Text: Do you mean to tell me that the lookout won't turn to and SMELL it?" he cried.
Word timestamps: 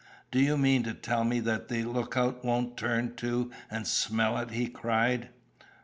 Do 0.31 0.39
you 0.41 0.57
mean 0.57 0.81
to 0.85 0.95
tell 0.95 1.23
me 1.23 1.39
that 1.41 1.67
the 1.67 1.83
lookout 1.83 2.43
won't 2.43 2.75
turn 2.75 3.13
to 3.17 3.51
and 3.69 3.85
SMELL 3.85 4.39
it?" 4.39 4.49
he 4.49 4.65
cried. 4.67 5.29